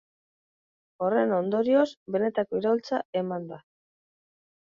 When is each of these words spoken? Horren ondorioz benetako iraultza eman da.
Horren 1.07 1.33
ondorioz 1.39 1.85
benetako 2.15 2.61
iraultza 2.61 3.01
eman 3.21 3.45
da. 3.53 3.63